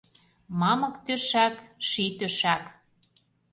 Мамык 0.59 0.95
тӧшак, 1.05 1.55
ший 1.87 2.09
тӧшак. 2.17 2.63